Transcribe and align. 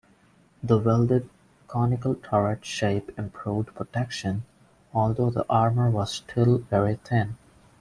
The 0.63 0.79
welded, 0.79 1.29
conical 1.67 2.15
turret 2.15 2.65
shape 2.65 3.11
improved 3.19 3.75
protection, 3.75 4.45
although 4.95 5.29
the 5.29 5.45
armor 5.47 5.91
was 5.91 6.11
still 6.11 6.57
very 6.57 6.95
thin. 6.95 7.37